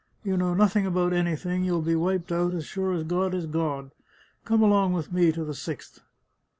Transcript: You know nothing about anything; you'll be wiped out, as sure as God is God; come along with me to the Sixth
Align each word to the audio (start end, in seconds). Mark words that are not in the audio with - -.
You 0.23 0.35
know 0.35 0.55
nothing 0.55 0.87
about 0.87 1.13
anything; 1.13 1.63
you'll 1.63 1.83
be 1.83 1.93
wiped 1.95 2.31
out, 2.31 2.55
as 2.55 2.65
sure 2.65 2.91
as 2.93 3.03
God 3.03 3.35
is 3.35 3.45
God; 3.45 3.91
come 4.45 4.63
along 4.63 4.93
with 4.93 5.13
me 5.13 5.31
to 5.31 5.43
the 5.43 5.53
Sixth 5.53 5.99